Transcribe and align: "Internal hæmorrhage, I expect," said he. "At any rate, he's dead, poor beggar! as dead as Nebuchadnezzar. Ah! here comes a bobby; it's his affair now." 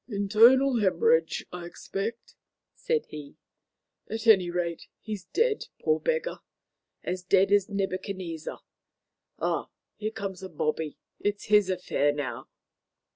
"Internal 0.09 0.77
hæmorrhage, 0.77 1.43
I 1.51 1.67
expect," 1.67 2.33
said 2.73 3.05
he. 3.09 3.37
"At 4.09 4.25
any 4.25 4.49
rate, 4.49 4.87
he's 4.99 5.25
dead, 5.25 5.67
poor 5.79 5.99
beggar! 5.99 6.39
as 7.03 7.21
dead 7.21 7.51
as 7.51 7.69
Nebuchadnezzar. 7.69 8.61
Ah! 9.37 9.69
here 9.97 10.09
comes 10.09 10.41
a 10.41 10.49
bobby; 10.49 10.97
it's 11.19 11.49
his 11.53 11.69
affair 11.69 12.11
now." 12.11 12.49